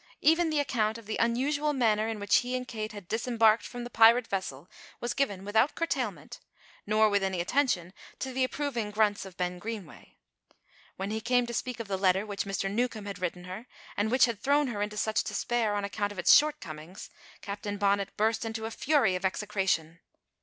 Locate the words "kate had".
2.67-3.07